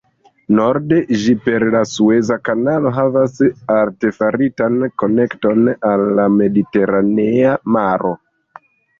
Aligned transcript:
Norde 0.59 0.97
ĝi 1.23 1.33
per 1.47 1.63
la 1.73 1.81
Sueza 1.89 2.37
kanalo 2.47 2.91
havas 2.95 3.35
artefaritan 3.73 4.79
konekton 5.03 5.69
al 5.91 6.05
la 6.21 6.25
Mediteranea 6.39 7.53
Maro. 7.77 8.15